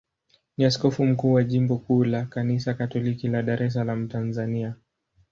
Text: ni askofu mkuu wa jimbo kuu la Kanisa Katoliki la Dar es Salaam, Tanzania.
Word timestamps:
ni 0.57 0.65
askofu 0.65 1.05
mkuu 1.05 1.33
wa 1.33 1.43
jimbo 1.43 1.77
kuu 1.77 2.03
la 2.03 2.25
Kanisa 2.25 2.73
Katoliki 2.73 3.27
la 3.27 3.41
Dar 3.43 3.63
es 3.63 3.73
Salaam, 3.73 4.07
Tanzania. 4.07 4.75